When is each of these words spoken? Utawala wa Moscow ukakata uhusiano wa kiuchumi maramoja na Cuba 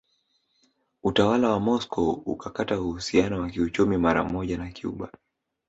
Utawala 1.03 1.49
wa 1.49 1.59
Moscow 1.59 2.09
ukakata 2.11 2.79
uhusiano 2.79 3.39
wa 3.41 3.49
kiuchumi 3.49 3.97
maramoja 3.97 4.57
na 4.57 4.71
Cuba 4.71 5.11